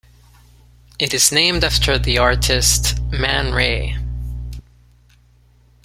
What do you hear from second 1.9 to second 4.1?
the artist Man Ray.